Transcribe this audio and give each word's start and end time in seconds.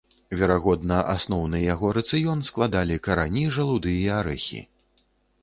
Верагодна, 0.37 0.95
асноўны 1.17 1.59
яго 1.73 1.91
рацыён 1.99 2.41
складалі 2.49 2.97
карані, 3.09 3.45
жалуды 3.59 3.93
і 4.01 4.03
арэхі. 4.19 4.65